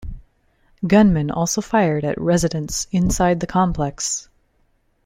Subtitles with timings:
[0.87, 4.29] Gunmen also fired at residents inside the complex.